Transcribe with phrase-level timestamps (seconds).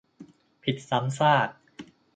[0.63, 1.49] -ผิดซ้ำซาก